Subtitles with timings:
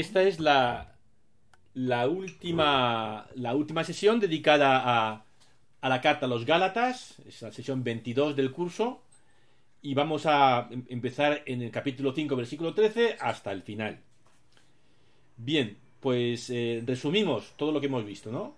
[0.00, 0.96] esta es la,
[2.08, 5.24] última, la última sesión dedicada a,
[5.80, 9.02] a la carta a los Gálatas, es la sesión 22 del curso,
[9.82, 14.00] y vamos a em- empezar en el capítulo 5, versículo 13, hasta el final.
[15.36, 18.56] Bien, pues eh, resumimos todo lo que hemos visto, ¿no?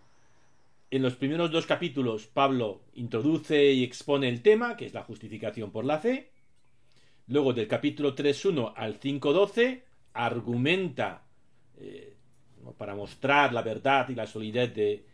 [0.91, 5.71] En los primeros dos capítulos, Pablo introduce y expone el tema, que es la justificación
[5.73, 6.31] por la fe.
[7.27, 9.83] Luego, del capítulo 3.1 al 5.12,
[10.15, 11.26] argumenta
[11.79, 12.15] eh,
[12.79, 15.05] para mostrar la verdad y la solidez de,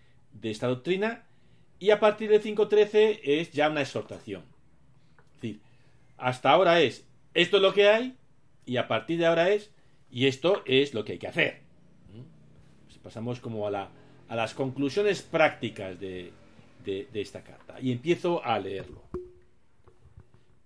[0.42, 1.26] esta doctrina.
[1.78, 4.44] Y a partir del 5.13 es ya una exhortación.
[5.18, 5.60] Es decir,
[6.16, 7.04] hasta ahora es
[7.34, 8.16] esto es lo que hay,
[8.66, 9.70] y a partir de ahora es
[10.10, 11.60] y esto es lo que hay que hacer.
[12.84, 13.90] Pues pasamos como a, la,
[14.28, 16.32] a las conclusiones prácticas de
[17.14, 17.80] esta carta.
[17.80, 19.02] Y empiezo a leerlo.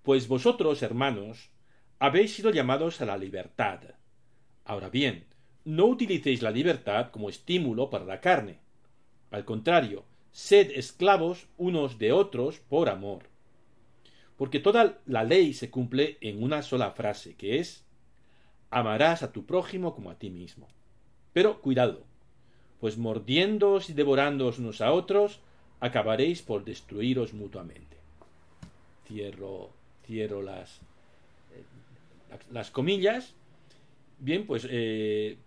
[0.02, 1.50] Pues vosotros, hermanos,
[1.98, 3.80] habéis sido llamados a la libertad.
[4.64, 5.24] Ahora bien,
[5.66, 8.60] no utilicéis la libertad como estímulo para la carne.
[9.32, 13.24] Al contrario, sed esclavos unos de otros por amor.
[14.36, 17.84] Porque toda la ley se cumple en una sola frase, que es
[18.70, 20.68] amarás a tu prójimo como a ti mismo.
[21.32, 22.04] Pero cuidado,
[22.78, 25.40] pues mordiéndoos y devorándoos unos a otros,
[25.80, 27.96] acabaréis por destruiros mutuamente.
[29.08, 29.70] Cierro,
[30.06, 30.76] cierro las,
[31.54, 31.64] eh,
[32.30, 33.34] las, las, comillas.
[34.18, 35.38] Bien, pues eh,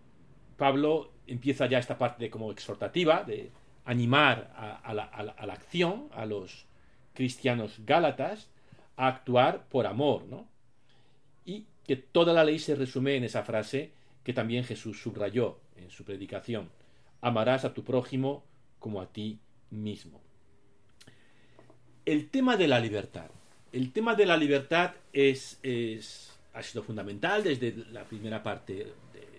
[0.60, 3.52] Pablo empieza ya esta parte como exhortativa, de
[3.86, 5.04] animar a, la,
[5.52, 6.66] acción a los
[7.16, 8.50] cristianos gálatas
[8.98, 10.48] a actuar por amor, ¿no?
[11.46, 13.92] Y que toda la ley se resume en esa frase
[14.24, 16.70] que también Jesús subrayó en su predicación.
[17.22, 18.44] Amarás a tu prójimo
[18.78, 19.40] como a ti
[19.72, 20.22] mismo.
[22.06, 23.32] El tema de la libertad.
[23.72, 25.60] El tema de la libertad es,
[26.54, 28.94] ha sido fundamental desde la primera parte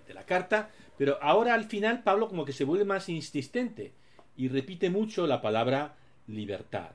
[0.06, 3.94] de la carta, pero ahora al final Pablo como que se vuelve más insistente
[4.36, 6.90] y repite mucho la palabra libertad.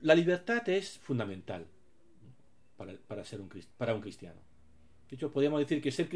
[0.00, 1.66] La libertad es fundamental
[2.78, 4.40] para, para, ser un, para un cristiano.
[5.10, 6.08] De hecho, podríamos decir que ser,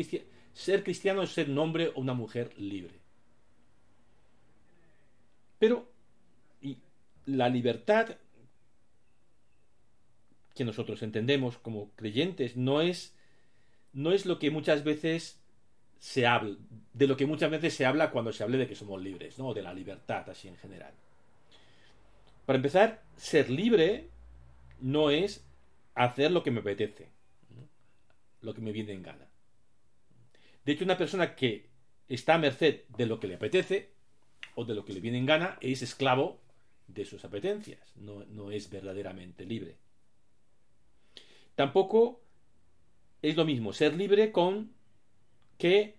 [0.55, 2.95] ser cristiano es ser un hombre o una mujer libre.
[5.59, 5.87] Pero
[7.27, 8.17] la libertad
[10.55, 13.15] que nosotros entendemos como creyentes no es,
[13.93, 15.41] no es lo que muchas veces
[15.99, 16.57] se habla,
[16.93, 19.55] de lo que muchas veces se habla cuando se hable de que somos libres, ¿no?
[19.55, 20.93] de la libertad así en general.
[22.47, 24.09] Para empezar, ser libre
[24.81, 25.45] no es
[25.95, 27.09] hacer lo que me apetece,
[28.41, 29.29] lo que me viene en gana.
[30.65, 31.69] De hecho, una persona que
[32.09, 33.91] está a merced de lo que le apetece
[34.55, 36.41] o de lo que le viene en gana es esclavo
[36.89, 39.77] de sus apetencias, no, no es verdaderamente libre.
[41.55, 42.22] Tampoco
[43.23, 44.73] es lo mismo ser libre con
[45.57, 45.97] que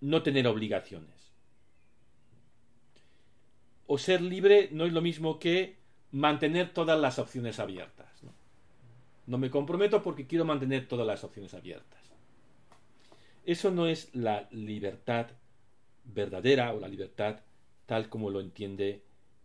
[0.00, 1.32] no tener obligaciones.
[3.86, 5.76] O ser libre no es lo mismo que
[6.12, 8.06] mantener todas las opciones abiertas.
[9.26, 9.38] ¿no?
[9.38, 11.98] me comprometo porque quiero mantener todas las opciones abiertas.
[13.44, 15.28] Eso no es la libertad
[16.04, 17.40] verdadera o la libertad
[17.86, 19.02] tal como lo entiende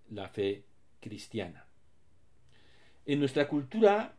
[0.09, 0.65] la fe
[0.99, 1.65] cristiana.
[3.05, 4.15] En nuestra cultura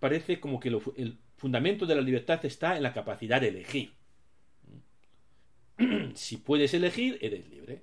[0.00, 3.92] parece como que lo, el fundamento de la libertad está en la capacidad de elegir.
[6.14, 7.82] si puedes elegir, eres libre.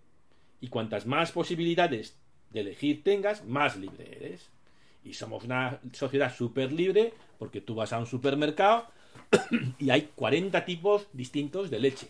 [0.59, 2.17] Y cuantas más posibilidades
[2.51, 4.49] de elegir tengas, más libre eres.
[5.03, 8.87] Y somos una sociedad súper libre porque tú vas a un supermercado
[9.79, 12.07] y hay 40 tipos distintos de leche.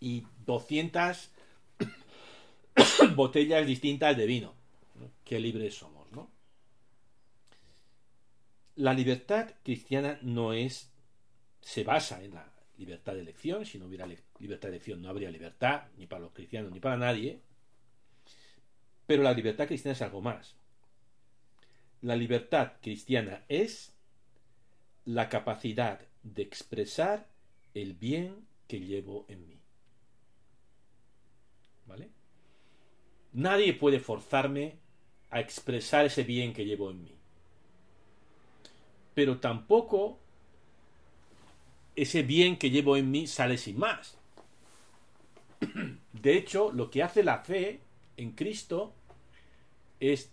[0.00, 1.30] Y 200
[3.14, 4.52] botellas distintas de vino.
[5.24, 5.95] Qué libres somos.
[8.76, 10.92] La libertad cristiana no es.
[11.60, 13.64] se basa en la libertad de elección.
[13.64, 16.96] Si no hubiera libertad de elección, no habría libertad, ni para los cristianos, ni para
[16.96, 17.40] nadie.
[19.06, 20.56] Pero la libertad cristiana es algo más.
[22.02, 23.94] La libertad cristiana es
[25.06, 27.28] la capacidad de expresar
[27.72, 29.60] el bien que llevo en mí.
[31.86, 32.10] ¿Vale?
[33.32, 34.78] Nadie puede forzarme
[35.30, 37.15] a expresar ese bien que llevo en mí.
[39.16, 40.18] Pero tampoco
[41.94, 44.18] ese bien que llevo en mí sale sin más.
[46.12, 47.80] De hecho, lo que hace la fe
[48.18, 48.92] en Cristo
[50.00, 50.30] es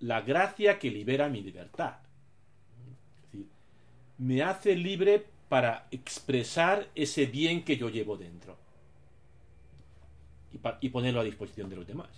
[0.00, 1.96] la gracia que libera mi libertad.
[3.14, 3.46] Es decir,
[4.18, 8.58] me hace libre para expresar ese bien que yo llevo dentro
[10.52, 12.10] y, y ponerlo a disposición de los demás.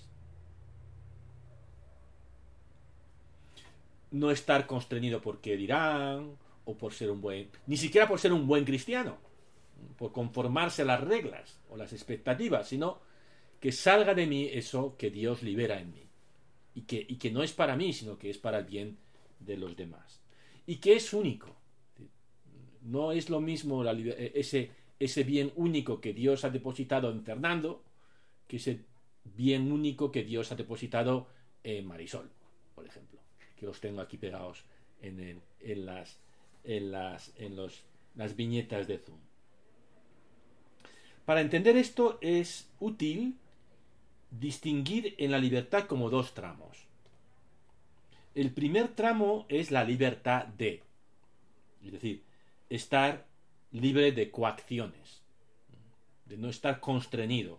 [4.10, 8.32] No estar constreñido por qué dirán, o por ser un buen, ni siquiera por ser
[8.32, 9.16] un buen cristiano,
[9.96, 13.00] por conformarse a las reglas o las expectativas, sino
[13.58, 16.02] que salga de mí eso que Dios libera en mí.
[16.74, 18.98] Y que, y que no es para mí, sino que es para el bien
[19.40, 20.20] de los demás.
[20.66, 21.56] Y que es único.
[22.82, 24.70] No es lo mismo ese,
[25.00, 27.82] ese bien único que Dios ha depositado en Fernando
[28.46, 28.84] que ese
[29.24, 31.28] bien único que Dios ha depositado
[31.62, 32.30] en Marisol,
[32.74, 33.17] por ejemplo,
[33.58, 34.64] que los tengo aquí pegados
[35.02, 35.42] en,
[35.84, 36.18] las,
[36.64, 39.18] las viñetas de Zoom.
[41.24, 43.36] Para entender esto es útil
[44.30, 46.86] distinguir en la libertad como dos tramos.
[48.34, 50.82] El primer tramo es la libertad de,
[51.84, 52.22] es decir,
[52.70, 53.26] estar
[53.72, 55.22] libre de coacciones,
[56.26, 57.58] de no estar constreñido.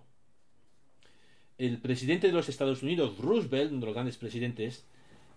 [1.57, 4.85] El presidente de los Estados Unidos, Roosevelt, uno de los grandes presidentes,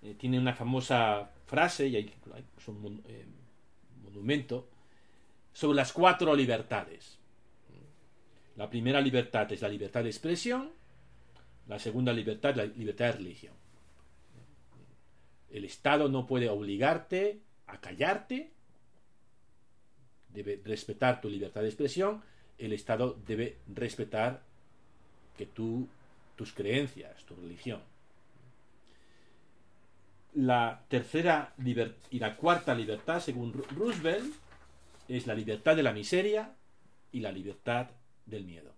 [0.03, 2.15] eh, tiene una famosa frase, y hay,
[2.67, 3.25] un eh,
[4.03, 4.69] monumento,
[5.53, 7.19] sobre las cuatro libertades.
[8.57, 10.73] La primera libertad es la libertad de expresión,
[11.69, 13.55] la segunda libertad, la libertad de religión.
[15.51, 18.51] El Estado no puede obligarte a callarte,
[20.31, 22.23] debe respetar tu libertad de expresión,
[22.59, 24.43] el Estado debe respetar
[25.37, 25.89] que tú,
[26.37, 27.81] tus creencias, tu religión.
[30.35, 31.55] La tercera
[32.11, 34.35] y la cuarta libertad, según Roosevelt,
[35.09, 36.55] es la libertad de la miseria
[37.11, 37.91] y la libertad
[38.25, 38.73] del miedo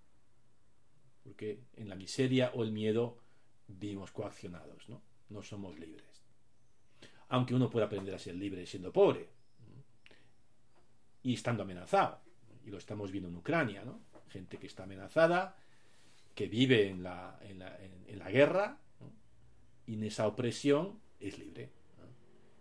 [1.24, 3.18] porque en la miseria o el miedo
[3.66, 5.02] vivimos coaccionados, ¿no?
[5.30, 6.22] No somos libres.
[7.28, 9.30] Aunque uno puede aprender a ser libre siendo pobre
[11.22, 12.20] y estando amenazado.
[12.64, 14.00] Y lo estamos viendo en Ucrania, ¿no?
[14.28, 15.56] Gente que está amenazada,
[16.34, 18.78] que vive en la, en la, en, la guerra,
[19.86, 21.68] y en esa opresión es libre.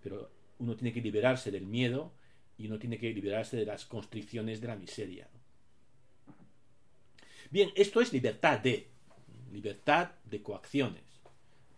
[0.02, 0.30] Pero
[0.60, 2.12] uno tiene que liberarse del miedo
[2.58, 5.28] y uno tiene que liberarse de las constricciones de la miseria.
[7.50, 8.88] Bien, esto es libertad de,
[9.52, 11.04] libertad de coacciones.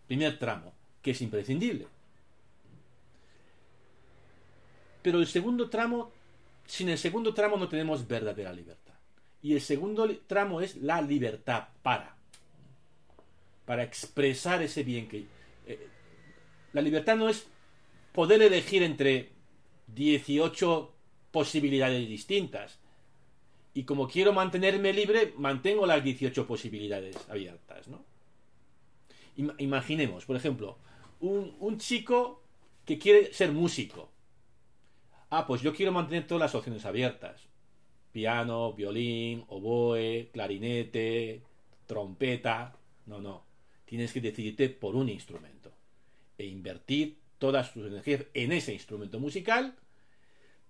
[0.06, 0.72] Primer tramo,
[1.02, 1.86] que es imprescindible.
[5.02, 6.10] Pero el segundo tramo,
[6.66, 8.94] sin el segundo tramo no tenemos verdadera libertad.
[9.42, 12.16] Y el segundo tramo es la libertad para.
[13.64, 15.26] Para expresar ese bien que...
[15.66, 15.88] Eh,
[16.76, 17.46] la libertad no es
[18.12, 19.30] poder elegir entre
[19.94, 20.92] 18
[21.30, 22.78] posibilidades distintas
[23.72, 28.04] y como quiero mantenerme libre, mantengo las 18 posibilidades abiertas, ¿no?
[29.56, 30.76] Imaginemos, por ejemplo,
[31.20, 32.42] un, chico
[32.84, 34.10] que quiere ser músico.
[35.30, 37.40] Ah, pues yo quiero mantener todas las opciones abiertas.
[38.12, 41.40] Piano, violín, oboe, clarinete,
[41.86, 42.76] trompeta.
[43.06, 43.44] No, no.
[43.86, 45.75] Tienes que decidirte por un instrumento.
[46.38, 49.74] E invertir todas tus energías en ese instrumento musical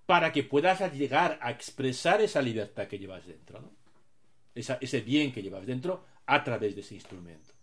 [0.06, 3.72] para que puedas llegar a expresar esa libertad que llevas dentro,
[4.54, 7.54] ese bien que llevas dentro a través de ese instrumento.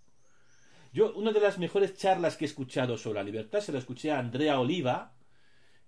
[0.93, 4.11] Yo, una de las mejores charlas que he escuchado sobre la libertad se la escuché
[4.11, 5.13] a Andrea Oliva,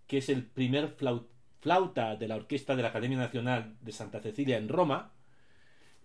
[0.07, 0.95] que es el primer
[1.59, 5.11] flauta de la orquesta de la Academia Nacional de Santa Cecilia en Roma.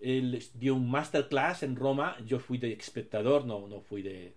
[0.01, 4.35] Él dio un masterclass en Roma, yo fui de espectador, no, no fui de,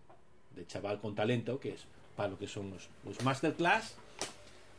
[0.67, 1.85] chaval con talento, que es
[2.15, 3.95] para lo que son los, los masterclass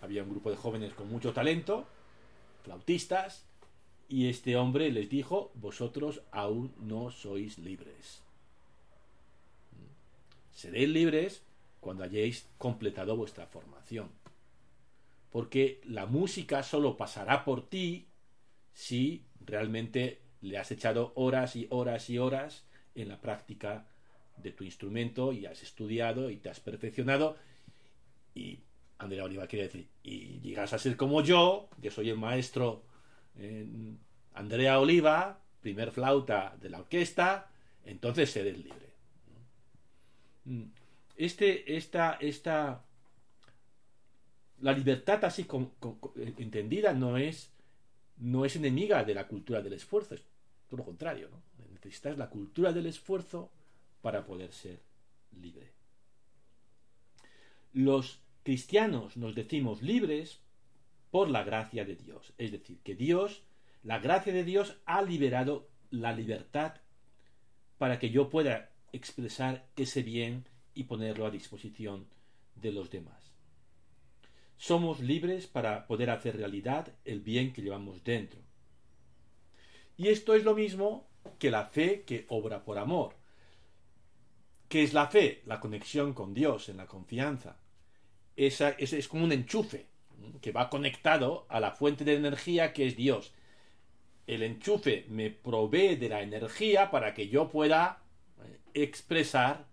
[0.04, 1.86] había un grupo de jóvenes con mucho talento,
[2.62, 3.46] flautistas,
[4.06, 8.20] y este hombre les dijo, vosotros aún no sois libres.
[10.52, 11.43] Seréis libres
[11.81, 14.10] cuando hayáis completado vuestra formación.
[15.31, 18.06] Porque la música solo pasará por ti
[18.74, 22.64] si realmente le has echado horas y horas y horas
[22.94, 23.86] en la práctica
[24.36, 27.36] de tu instrumento y has estudiado y te has perfeccionado
[28.34, 28.60] y
[28.98, 32.82] Andrea Oliva quiere decir, y llegas a ser como yo, que soy el maestro
[34.34, 37.50] Andrea Oliva, primer flauta de la orquesta,
[37.84, 38.93] entonces eres libre.
[40.44, 40.64] Mm.
[41.17, 42.84] Este, esta, esta,
[44.60, 45.46] la libertad así
[46.17, 47.53] entendida no es,
[48.19, 50.22] no es enemiga de la cultura del esfuerzo, es
[50.69, 51.31] todo lo contrario.
[51.31, 51.41] ¿no?
[51.72, 53.50] Necesitas la cultura del esfuerzo
[54.05, 54.82] para poder ser
[55.32, 55.73] libre.
[57.73, 60.41] Los cristianos nos decimos libres
[61.11, 62.34] por la gracia de Dios.
[62.37, 63.44] Es decir, que Dios,
[63.82, 66.82] la gracia de Dios ha liberado la libertad
[67.79, 70.44] para que yo pueda expresar ese bien
[70.75, 72.06] y ponerlo a disposición
[72.56, 73.32] de los demás.
[74.58, 78.43] Somos libres para poder hacer realidad el bien que llevamos dentro.
[79.96, 81.08] Y esto es lo mismo
[81.39, 83.23] que la fe que obra por amor.
[84.74, 85.40] ¿Qué es la fe?
[85.46, 87.58] La conexión con Dios en la confianza
[88.34, 89.86] esa, es como un enchufe.
[90.40, 93.32] que va conectado a la fuente de energía que es Dios.
[94.26, 98.02] El enchufe me provee de la energía para que yo pueda
[98.43, 99.69] eh, expresar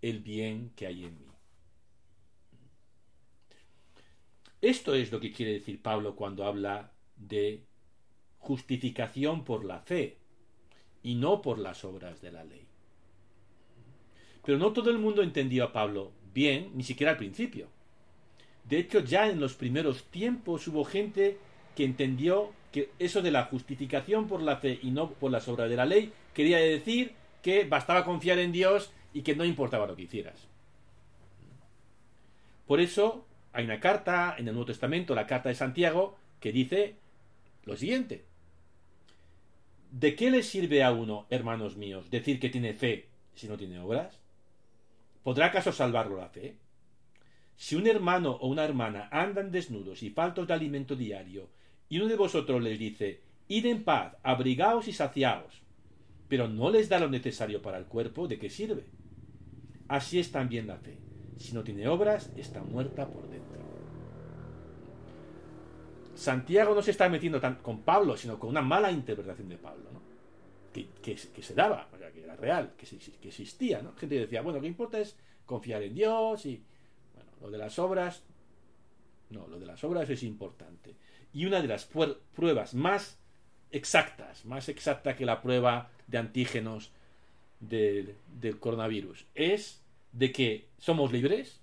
[0.00, 1.32] el bien que hay en mí.
[4.62, 7.66] Esto es lo que quiere decir Pablo cuando habla de
[8.38, 10.16] justificación por la fe
[11.02, 12.66] y no por las obras de la ley.
[14.46, 17.66] Pero no todo el mundo entendió a Pablo bien, ni siquiera al principio.
[18.64, 21.36] De hecho, ya en los primeros tiempos hubo gente
[21.74, 25.68] que entendió que eso de la justificación por la fe y no por las obras
[25.68, 29.96] de la ley quería decir que bastaba confiar en Dios y que no importaba lo
[29.96, 30.46] que hicieras.
[32.66, 36.94] Por eso hay una carta en el Nuevo Testamento, la carta de Santiago, que dice
[37.64, 38.24] lo siguiente.
[39.90, 43.78] ¿De qué le sirve a uno, hermanos míos, decir que tiene fe si no tiene
[43.78, 44.20] obras?
[45.26, 46.56] ¿Podrá acaso salvarlo la fe?
[47.56, 51.48] Si un hermano o una hermana andan desnudos y faltos de alimento diario,
[51.88, 55.62] y uno de vosotros les dice, id en paz, abrigaos y saciaos,
[56.28, 58.84] pero no les da lo necesario para el cuerpo, ¿de qué sirve?
[59.88, 60.96] Así es también la fe.
[61.38, 63.62] Si no tiene obras, está muerta por dentro.
[66.14, 70.05] Santiago no se está metiendo con Pablo, sino con una mala interpretación de Pablo, ¿no?
[70.84, 72.86] Que, se daba, que era real, que,
[73.28, 73.82] existía.
[73.82, 73.94] ¿no?
[73.96, 76.62] Gente decía, bueno, que importa es confiar en Dios y
[77.14, 78.22] bueno, lo de las obras,
[79.30, 80.94] no, lo de las obras es importante.
[81.32, 81.84] Y una de las
[82.34, 83.18] pruebas más
[83.70, 86.92] exactas, más exacta que la prueba de antígenos
[87.60, 91.60] del, del coronavirus, es de que somos libres,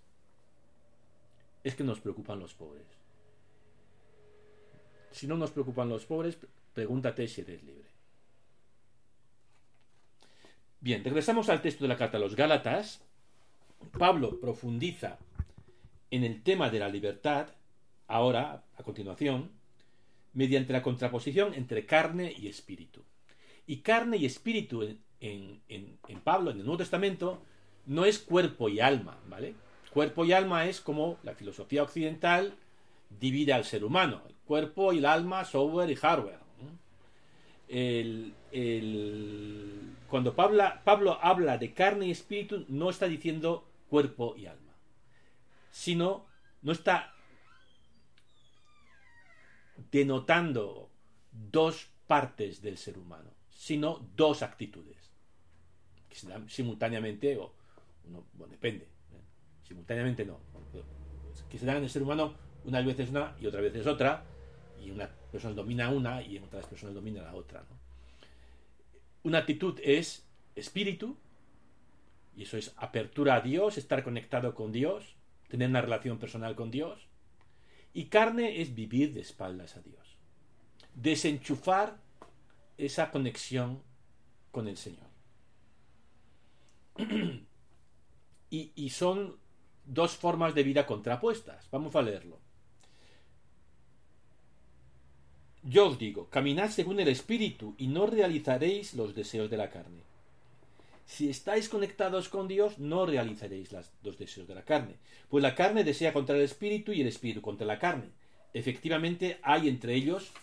[1.63, 2.86] es que nos preocupan los pobres.
[5.12, 6.38] Si no nos preocupan los pobres,
[6.74, 7.92] pregúntate si eres libre.
[10.84, 13.00] Bien, regresamos al texto de la carta a los Gálatas.
[13.98, 15.18] Pablo profundiza
[16.12, 17.48] en el tema de la libertad,
[18.06, 19.50] ahora, a continuación,
[20.34, 23.02] mediante la contraposición entre carne y espíritu.
[23.66, 24.84] Y carne y espíritu
[25.22, 27.42] en, en, Pablo, en el Nuevo Testamento,
[27.86, 29.56] no es cuerpo y alma, ¿vale?
[29.94, 32.56] Cuerpo y alma es como la filosofía occidental
[33.22, 36.42] divide al ser humano, el cuerpo y el alma, software y hardware.
[40.08, 44.74] Cuando Pablo, habla de carne y espíritu, no está diciendo cuerpo y alma,
[45.72, 46.25] sino
[46.62, 47.13] no está
[49.91, 50.89] denotando
[51.32, 55.12] dos partes del ser humano, sino dos actitudes,
[56.10, 57.53] que se dan simultáneamente, o
[58.03, 59.22] bueno, depende, ¿eh?
[59.63, 60.39] simultáneamente no,
[61.50, 64.25] que se dan en el ser humano unas veces una y otras veces otra,
[64.82, 67.66] y una persona domina una y en otras personas domina la otra.
[69.24, 71.18] Una actitud es espíritu,
[72.36, 75.16] y eso es apertura a Dios, estar conectado con Dios,
[75.48, 77.08] tener una relación personal con Dios.
[77.96, 80.18] Y carne es vivir de espaldas a Dios.
[80.94, 81.98] Desenchufar
[82.78, 83.82] esa conexión
[84.52, 85.08] con el Señor.
[88.52, 89.38] y, y son
[89.86, 91.68] dos formas de vida contrapuestas.
[91.72, 92.42] Vamos a leerlo.
[95.65, 100.01] Yo os digo, caminad según el Espíritu y no realizaréis los deseos de la carne.
[101.05, 103.72] Si estáis conectados con Dios, no realizaréis
[104.03, 104.96] los deseos de la carne,
[105.29, 108.10] pues la carne desea contra el Espíritu y el Espíritu contra la carne.
[108.53, 110.34] Efectivamente, hay entre ellos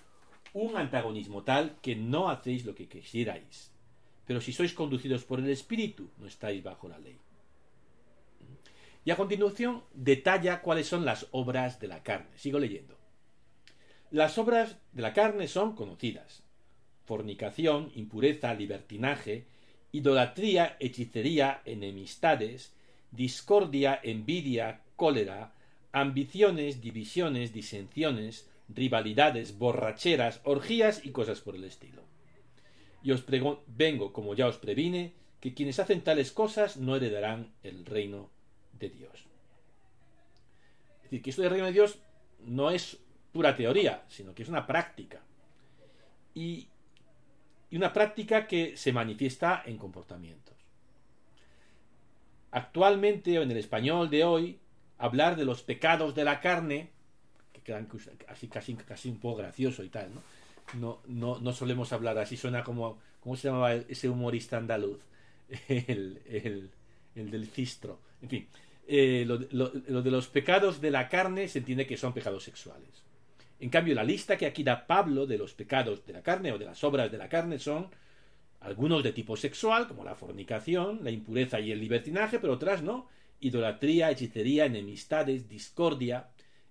[0.55, 3.71] un antagonismo tal que no hacéis lo que quisierais.
[4.27, 7.19] Pero si sois conducidos por el Espíritu, no estáis bajo la ley.
[9.05, 12.31] Y a continuación detalla cuáles son las obras de la carne.
[12.37, 13.00] Sigo leyendo.
[14.11, 16.43] Las obras de la carne son conocidas.
[17.05, 19.45] Fornicación, impureza, libertinaje,
[19.93, 22.73] idolatría, hechicería, enemistades,
[23.13, 25.53] discordia, envidia, cólera,
[25.93, 32.03] ambiciones, divisiones, disensiones, rivalidades, borracheras, orgías y cosas por el estilo.
[33.03, 33.25] Y os
[33.67, 38.29] vengo, como ya os previne, que quienes hacen tales cosas no heredarán el reino
[38.79, 39.13] de Dios.
[40.97, 41.99] Es decir, que esto del reino de Dios
[42.45, 42.99] no es
[43.33, 45.21] pura teoría, sino que es una práctica.
[46.35, 46.69] Y,
[47.73, 50.57] una práctica que se manifiesta en comportamientos.
[52.51, 54.59] Actualmente, o en el español de hoy,
[54.99, 56.91] hablar de los pecados de la carne,
[57.53, 57.87] que quedan
[58.27, 61.01] casi, un poco gracioso y tal, ¿no?
[61.07, 65.01] No, no, solemos hablar así, suena como, ¿cómo se llamaba ese humorista andaluz?
[65.69, 66.21] El,
[67.17, 67.99] el, del cistro.
[68.23, 68.47] En fin,
[68.87, 73.03] eh, lo de los pecados de la carne se entiende que son pecados sexuales.
[73.61, 76.59] En cambio, la lista que aquí da Pablo de los pecados de la carne o
[76.59, 77.91] de las obras de la carne son
[78.61, 83.09] algunos de tipo sexual, como la fornicación, la impureza y el libertinaje, pero otras no.
[83.39, 86.29] Idolatría, hechicería, enemistades, discordia,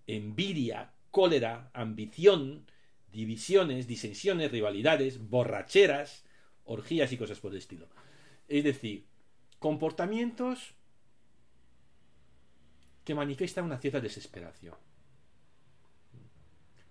[0.07, 2.65] envidia, cólera, ambición,
[3.11, 6.25] divisiones, disensiones, rivalidades, borracheras,
[6.65, 7.87] orgías y cosas por el estilo.
[8.47, 9.05] Es decir,
[9.59, 10.73] comportamientos
[13.03, 14.75] que manifiestan una cierta desesperación,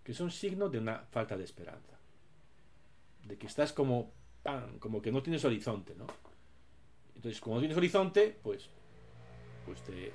[0.08, 1.98] que son signos de una falta de esperanza,
[3.24, 4.10] de que estás como,
[4.78, 6.06] como que no tienes horizonte, ¿no?
[7.14, 8.70] Entonces, como no tienes horizonte, pues,
[9.66, 10.10] pues te,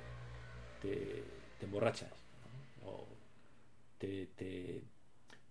[0.82, 1.22] te,
[1.60, 2.10] emborrachas,
[2.84, 3.06] o
[3.96, 4.82] te, te,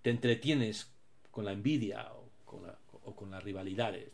[0.04, 0.92] entretienes
[1.32, 2.70] con la envidia o con,
[3.06, 4.12] o con las rivalidades.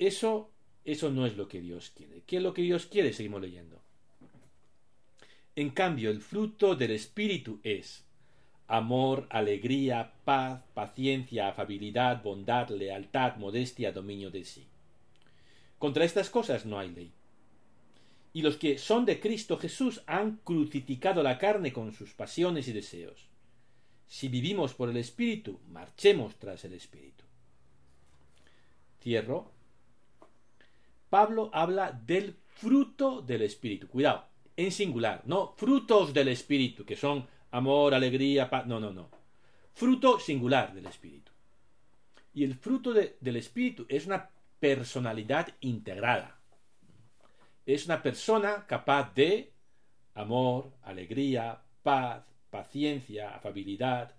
[0.00, 0.50] Eso,
[0.84, 2.24] eso no es lo que Dios quiere.
[2.26, 3.12] ¿Qué es lo que Dios quiere?
[3.12, 3.80] Seguimos leyendo.
[5.54, 8.07] En cambio, el fruto del Espíritu es
[8.68, 14.66] amor, alegría, paz, paciencia, afabilidad, bondad, lealtad, modestia, dominio de sí.
[15.78, 17.12] Contra estas cosas no hay ley.
[18.34, 22.72] Y los que son de Cristo Jesús han crucificado la carne con sus pasiones y
[22.72, 23.26] deseos.
[24.06, 27.24] Si vivimos por el Espíritu, marchemos tras el Espíritu.
[29.00, 29.50] Cierro.
[31.08, 33.88] Pablo habla del fruto del Espíritu.
[33.88, 38.66] Cuidado, en singular, no frutos del Espíritu, que son amor, alegría, paz.
[38.66, 39.10] No, no, no.
[39.72, 41.32] Fruto singular del Espíritu.
[42.34, 46.38] Y el fruto del Espíritu es una personalidad integrada.
[47.66, 49.52] Es una persona capaz de
[50.14, 54.14] amor, alegría, paz, paciencia, afabilidad,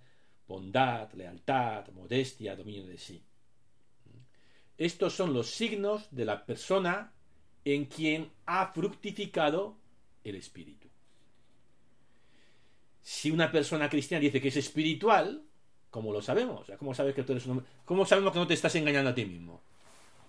[0.48, 3.24] bondad, lealtad, modestia, dominio de sí.
[4.77, 7.12] Estos son los signos de la persona
[7.65, 9.77] en quien ha fructificado
[10.24, 10.88] el espíritu.
[13.10, 15.42] Si una persona cristiana dice que es espiritual,
[15.89, 16.68] ¿cómo lo sabemos?
[16.78, 19.25] ¿Cómo sabes que tú eres un ¿Cómo sabemos que no te estás engañando a ti
[19.25, 19.63] mismo?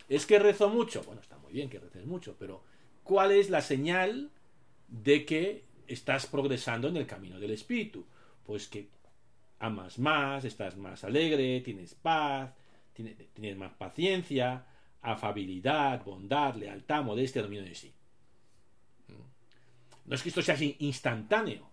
[0.08, 1.02] ¿Es que rezo mucho?
[1.02, 2.64] Bueno, está muy bien que reces mucho, pero
[3.04, 4.30] ¿cuál es la señal
[4.88, 8.06] de que estás progresando en el camino del espíritu?
[8.46, 8.88] Pues que
[9.58, 12.50] amas más, estás más alegre, tienes paz,
[12.94, 14.64] tienes, más paciencia,
[15.02, 17.92] afabilidad, bondad, lealtad, modestia, dominio de sí.
[20.06, 21.69] No es que esto sea instantáneo,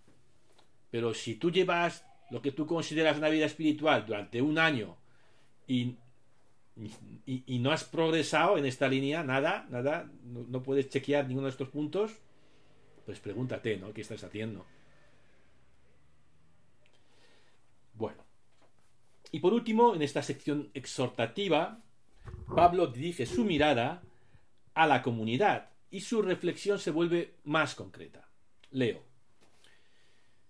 [0.97, 4.97] pero si tú llevas lo que tú consideras una vida espiritual durante un año
[5.67, 5.95] y
[7.27, 11.69] y, no has progresado en esta línea, nada, nada, no, puedes chequear ninguno de estos
[11.69, 12.13] puntos,
[13.05, 13.93] pues pregúntate, ¿no?
[13.93, 14.65] ¿Qué estás haciendo?
[17.93, 18.23] Bueno.
[19.31, 21.79] Y por último, en esta sección exhortativa,
[22.55, 24.01] Pablo dirige su mirada
[24.73, 28.27] a la comunidad y su reflexión se vuelve más concreta.
[28.71, 29.06] Leo.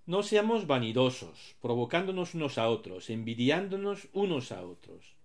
[0.07, 5.17] No seamos vanidosos, provocándonos unos a otros, envidiándonos unos a otros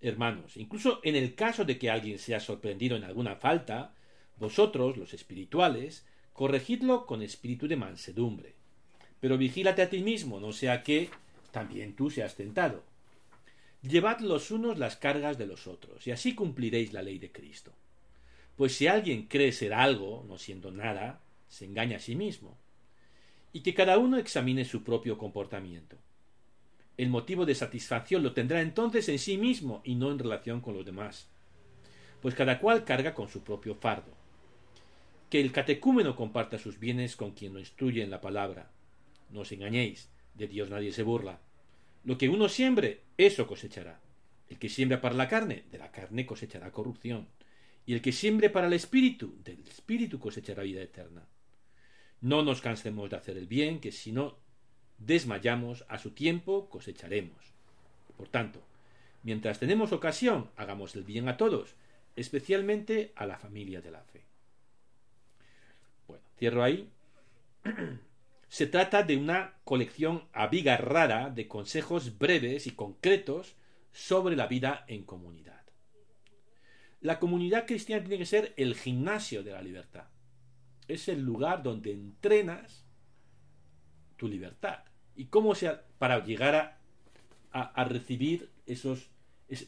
[0.00, 3.94] hermanos, incluso en el caso de que alguien sea sorprendido en alguna falta,
[4.38, 8.54] vosotros, los espirituales, corregidlo con espíritu de mansedumbre.
[9.20, 11.10] Pero vigílate a ti mismo, no sea que
[11.52, 12.82] también tú seas tentado.
[13.82, 17.72] Llevad los unos las cargas de los otros, y así cumpliréis la ley de Cristo.
[18.56, 22.56] Pues si alguien cree ser algo, no siendo nada, se engaña a sí mismo.
[23.54, 25.96] Y que cada uno examine su propio comportamiento
[26.96, 30.74] el motivo de satisfacción lo tendrá entonces en sí mismo y no en relación con
[30.74, 31.28] los demás,
[32.22, 34.12] pues cada cual carga con su propio fardo.
[35.28, 38.70] Que el catecúmeno comparta sus bienes con quien lo instruye en la palabra.
[39.30, 41.40] No os engañéis, de Dios nadie se burla.
[42.04, 44.00] Lo que uno siembre, eso cosechará.
[44.48, 47.26] El que siembra para la carne, de la carne cosechará corrupción.
[47.86, 51.26] Y el que siembre para el espíritu, del espíritu cosechará vida eterna.
[52.24, 54.38] No nos cansemos de hacer el bien, que si no
[54.96, 57.52] desmayamos, a su tiempo cosecharemos.
[58.16, 58.62] Por tanto,
[59.24, 61.74] mientras tenemos ocasión, hagamos el bien a todos,
[62.16, 64.22] especialmente a la familia de la fe.
[66.08, 66.88] Bueno, cierro ahí.
[68.48, 73.54] Se trata de una colección abigarrada de consejos breves y concretos
[73.92, 75.60] sobre la vida en comunidad.
[77.02, 80.13] La comunidad cristiana tiene que ser el gimnasio de la libertad.
[80.88, 82.84] Es el lugar donde entrenas
[84.16, 84.80] tu libertad.
[85.16, 86.78] ¿Y cómo se para llegar a,
[87.60, 89.08] a, recibir esos,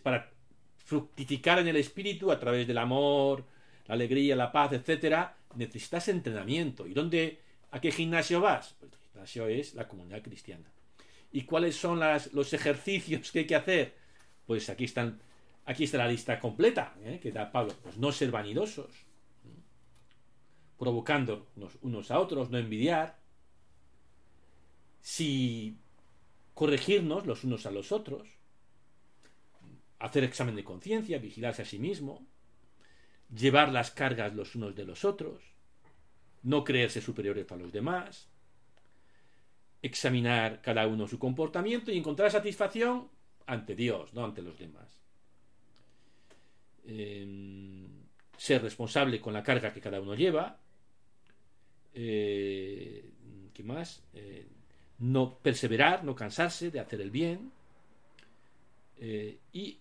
[0.03, 0.31] para
[0.77, 3.45] fructificar en el espíritu a través del amor,
[3.87, 6.87] la alegría, la paz, etcétera, necesitas entrenamiento.
[6.87, 8.75] ¿Y dónde, a qué gimnasio vas?
[8.79, 10.71] Pues el gimnasio es la comunidad cristiana.
[11.33, 13.95] ¿Y cuáles son las, los ejercicios que hay que hacer?
[14.47, 15.21] Pues aquí están,
[15.65, 17.19] aquí está la lista completa ¿eh?
[17.23, 17.75] que da Pablo.
[17.83, 18.91] Pues no ser vanidosos,
[20.79, 21.47] provocando
[21.81, 23.19] unos a otros, no envidiar,
[25.01, 25.77] si
[26.55, 28.29] corregirnos los unos a los otros,
[29.99, 32.27] hacer examen de conciencia, vigilarse a sí mismo,
[33.35, 35.43] llevar las cargas los unos de los otros,
[36.43, 38.29] no creerse superiores a los demás,
[39.83, 43.09] examinar cada uno su comportamiento y encontrar satisfacción
[43.47, 45.01] ante Dios, no ante los demás.
[46.85, 50.59] Em, ser responsable con la carga que cada uno lleva.
[51.99, 53.11] Eh,
[53.55, 54.03] ¿Qué más?
[54.13, 54.47] Eh,
[54.99, 57.51] no perseverar, no cansarse de hacer el bien.
[58.99, 59.79] Eh, y,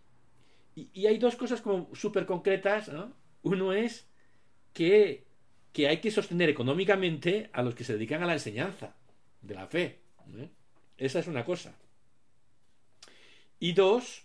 [1.05, 2.89] hay dos cosas como súper concretas.
[3.43, 4.07] Uno es
[4.73, 5.25] que,
[5.77, 8.95] hay que sostener económicamente a los que se dedican a la enseñanza
[9.41, 9.99] de la fe.
[10.97, 11.75] Esa es una cosa.
[13.59, 14.23] Y dos,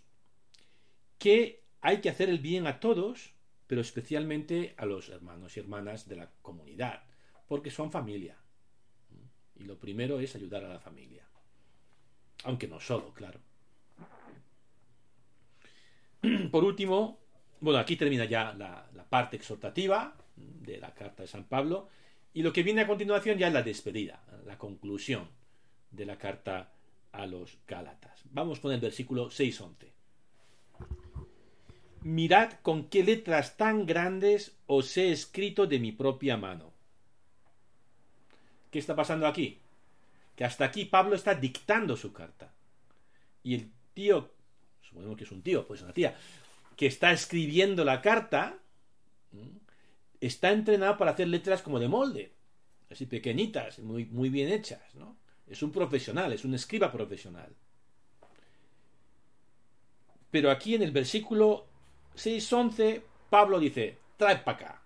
[1.18, 3.33] que hay que hacer el bien a todos,
[3.66, 7.03] pero especialmente a los hermanos y hermanas de la comunidad,
[7.51, 8.37] porque son familia.
[9.57, 11.27] Y lo primero es ayudar a la familia.
[12.45, 13.41] Aunque no solo, claro.
[16.53, 17.19] Por último,
[17.59, 21.89] bueno, aquí termina ya la, parte exhortativa de la carta de San Pablo.
[22.33, 25.29] Y lo que viene a continuación ya es la despedida, la conclusión
[25.91, 26.73] de la carta
[27.11, 28.23] a los Gálatas.
[28.31, 29.91] Vamos con el versículo 6-11.
[32.03, 36.79] Mirad con qué letras tan grandes os he escrito de mi propia mano.
[38.71, 39.59] ¿Qué está pasando aquí?
[40.37, 42.53] Que hasta aquí Pablo está dictando su carta.
[43.43, 44.31] Y el tío,
[44.83, 46.17] suponemos que es un tío, pues una tía,
[46.77, 48.59] que está escribiendo la carta,
[50.21, 52.33] está entrenado para hacer letras como de molde,
[52.91, 55.17] así pequeñitas, muy, muy bien hechas, ¿no?
[55.47, 57.55] Es un profesional, es un escriba profesional.
[60.31, 61.67] Pero aquí en el versículo
[62.17, 64.83] 6.11, Pablo dice, trae para acá.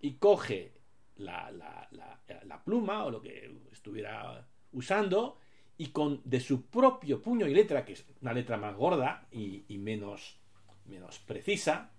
[0.00, 0.72] Y coge
[1.16, 1.50] la,
[2.64, 5.38] pluma o lo que estuviera usando
[5.76, 9.64] y con de su propio puño y letra, que es una letra más gorda y,
[9.78, 10.36] menos,
[10.86, 11.90] menos precisa,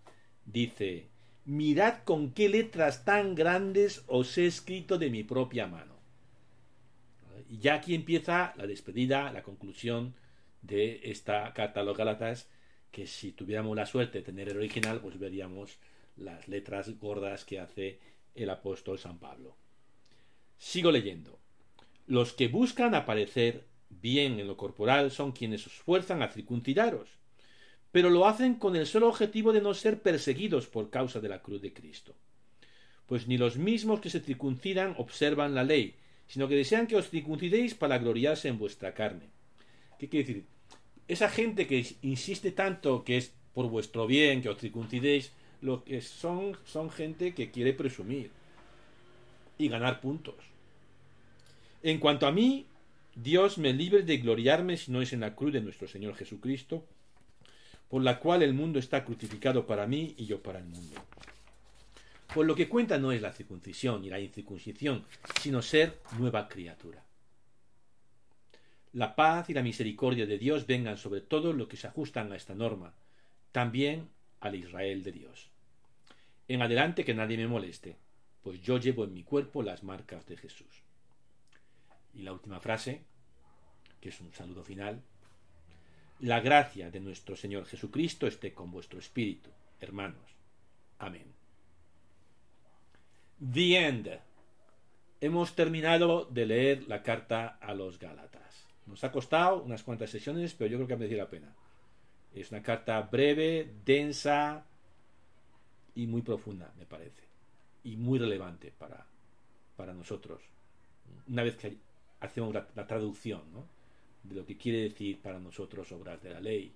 [0.46, 1.10] dice,
[1.46, 5.96] mirad con qué letras tan grandes os he escrito de mi propia mano.
[7.50, 10.16] Y ya aquí empieza la despedida, la conclusión
[10.62, 12.50] de esta carta a los Gálatas,
[12.92, 15.78] que si tuviéramos la suerte de tener el original, pues veríamos
[16.16, 18.00] las letras gordas que hace
[18.34, 19.58] el apóstol San Pablo.
[20.58, 21.40] Sigo leyendo.
[22.08, 27.10] Los que buscan aparecer bien en lo corporal son quienes se esfuerzan a circuncidaros,
[27.92, 31.42] pero lo hacen con el solo objetivo de no ser perseguidos por causa de la
[31.42, 32.14] cruz de Cristo.
[33.06, 35.96] Pues ni los mismos que se circuncidan observan la ley,
[36.28, 39.30] sino que desean que os circuncidéis para gloriarse en vuestra carne.
[40.00, 40.46] ¿Qué quiere decir?
[41.08, 46.02] Esa gente que insiste tanto que es por vuestro bien, que os circuncidéis, lo que
[46.02, 48.32] son, son gente que quiere presumir
[49.58, 50.36] y ganar puntos.
[51.84, 52.66] En cuanto a mí,
[53.16, 56.86] Dios me libre de gloriarme si no es en la cruz de nuestro Señor Jesucristo,
[57.90, 60.96] por la cual el mundo está crucificado para mí y yo para el mundo.
[62.34, 65.06] Pues lo que cuenta no es la circuncisión y la incircuncisión,
[65.40, 67.04] sino ser nueva criatura.
[68.92, 72.36] La paz y la misericordia de Dios vengan sobre todo los que se ajustan a
[72.36, 72.94] esta norma,
[73.52, 74.10] también
[74.42, 75.50] al Israel de Dios.
[76.48, 77.96] En adelante que nadie me moleste,
[78.46, 80.84] pues yo llevo en mi cuerpo las marcas de Jesús.
[82.14, 83.02] Y la última frase,
[84.00, 85.02] que es un saludo final.
[86.20, 90.36] La gracia de nuestro Señor Jesucristo esté con vuestro espíritu, hermanos.
[91.00, 91.34] Amén.
[93.52, 94.20] The End.
[95.22, 98.68] Hemos terminado de leer la carta a los Gálatas.
[98.86, 101.56] Nos ha costado unas cuantas sesiones, pero yo creo que ha merecido la pena.
[102.32, 104.68] Es una carta breve, densa
[105.96, 107.25] y muy profunda, me parece.
[107.86, 109.06] Y muy relevante para,
[109.78, 110.42] para nosotros.
[111.28, 111.78] Una vez que
[112.20, 113.42] hacemos la, traducción
[114.24, 116.74] de lo que quiere decir para nosotros obras de la ley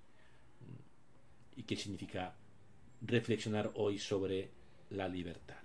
[1.56, 2.34] y qué significa
[3.02, 4.50] reflexionar hoy sobre
[4.90, 5.56] la libertad.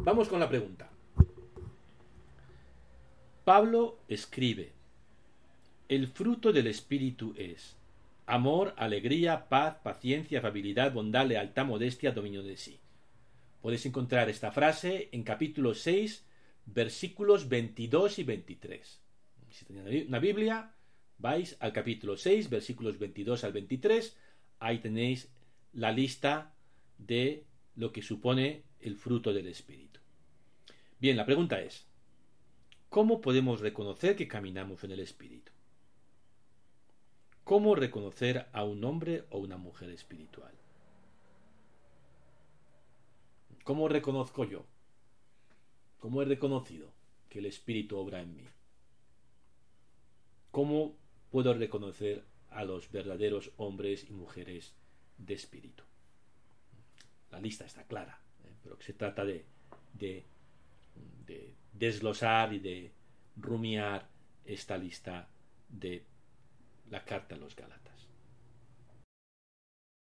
[0.00, 0.90] Vamos con la pregunta.
[3.44, 4.72] Pablo escribe,
[5.88, 7.76] el fruto del Espíritu es
[8.26, 12.78] amor, alegría, paz, paciencia, afabilidad, bondad, lealtad, modestia, dominio de sí.
[13.64, 16.26] Podéis encontrar esta frase en capítulo 6,
[16.66, 19.00] versículos 22 y 23.
[19.48, 20.74] Si tenéis una Biblia,
[21.16, 24.18] vais al capítulo 6, versículos 22 al 23.
[24.58, 25.32] Ahí tenéis
[25.72, 26.54] la lista
[26.98, 29.98] de lo que supone el fruto del Espíritu.
[31.00, 31.86] Bien, la pregunta es,
[32.90, 35.52] ¿cómo podemos reconocer que caminamos en el Espíritu?
[37.44, 40.52] ¿Cómo reconocer a un hombre o una mujer espiritual?
[43.64, 44.66] ¿Cómo reconozco yo?
[45.98, 46.92] ¿Cómo he reconocido
[47.28, 48.44] que el Espíritu obra en mí?
[50.50, 50.96] ¿Cómo
[51.30, 54.74] puedo reconocer a los verdaderos hombres y mujeres
[55.18, 55.82] de espíritu?
[57.30, 58.24] La lista está clara
[58.64, 59.44] pero que se trata de,
[59.92, 60.24] de,
[61.72, 62.90] desglosar y de
[63.36, 64.08] rumiar
[64.44, 65.28] esta lista
[65.68, 66.02] de
[66.90, 67.83] la carta a los Gálatas.